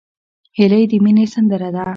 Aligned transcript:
هیلۍ 0.57 0.83
د 0.91 0.93
مینې 1.03 1.25
سندره 1.33 1.69
ده 1.75 1.83